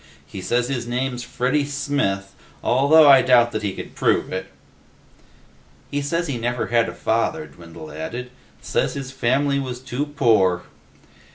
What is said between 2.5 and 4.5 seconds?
although I doubt that he could prove it."